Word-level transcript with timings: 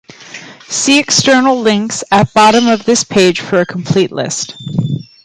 See 0.67 0.97
External 0.99 1.59
links 1.61 2.03
at 2.09 2.33
bottom 2.33 2.65
of 2.65 2.85
this 2.85 3.03
page 3.03 3.39
for 3.39 3.59
a 3.59 3.67
complete 3.67 4.11
list. 4.11 4.55